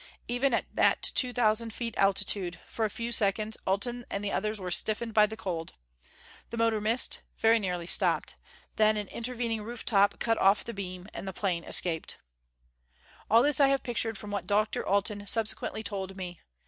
Even 0.27 0.51
at 0.51 0.65
that 0.73 1.03
two 1.13 1.31
thousand 1.31 1.75
feet 1.75 1.95
altitude, 1.95 2.59
for 2.65 2.85
a 2.85 2.89
few 2.89 3.11
seconds 3.11 3.55
Alten 3.67 4.03
and 4.09 4.23
the 4.23 4.31
others 4.31 4.59
were 4.59 4.71
stiffened 4.71 5.13
by 5.13 5.27
the 5.27 5.37
cold. 5.37 5.73
The 6.49 6.57
motor 6.57 6.81
missed; 6.81 7.19
very 7.37 7.59
nearly 7.59 7.85
stopped. 7.85 8.33
Then 8.77 8.97
an 8.97 9.07
intervening 9.09 9.61
rooftop 9.61 10.17
cut 10.17 10.39
off 10.39 10.63
the 10.63 10.73
beam, 10.73 11.07
and 11.13 11.27
the 11.27 11.33
plane 11.33 11.63
escaped. 11.63 12.17
All 13.29 13.43
this 13.43 13.59
I 13.59 13.67
have 13.67 13.83
pictured 13.83 14.17
from 14.17 14.31
what 14.31 14.47
Dr. 14.47 14.83
Alten 14.83 15.27
subsequently 15.27 15.83
told 15.83 16.17
me. 16.17 16.41